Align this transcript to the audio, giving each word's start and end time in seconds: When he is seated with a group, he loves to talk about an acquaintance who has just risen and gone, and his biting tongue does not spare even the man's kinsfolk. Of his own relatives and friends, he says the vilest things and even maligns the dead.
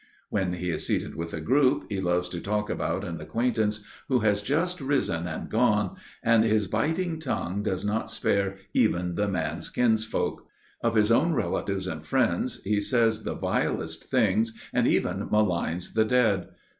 When 0.31 0.53
he 0.53 0.71
is 0.71 0.87
seated 0.87 1.13
with 1.13 1.31
a 1.31 1.39
group, 1.41 1.83
he 1.89 2.01
loves 2.01 2.27
to 2.29 2.41
talk 2.41 2.71
about 2.71 3.03
an 3.03 3.21
acquaintance 3.21 3.83
who 4.07 4.21
has 4.21 4.41
just 4.41 4.81
risen 4.81 5.27
and 5.27 5.47
gone, 5.47 5.95
and 6.23 6.43
his 6.43 6.65
biting 6.65 7.19
tongue 7.19 7.61
does 7.61 7.85
not 7.85 8.09
spare 8.09 8.57
even 8.73 9.13
the 9.13 9.27
man's 9.27 9.69
kinsfolk. 9.69 10.43
Of 10.81 10.95
his 10.95 11.11
own 11.11 11.33
relatives 11.35 11.85
and 11.85 12.03
friends, 12.03 12.63
he 12.63 12.79
says 12.81 13.21
the 13.21 13.35
vilest 13.35 14.05
things 14.05 14.53
and 14.73 14.87
even 14.87 15.27
maligns 15.29 15.93
the 15.93 16.03
dead. 16.05 16.47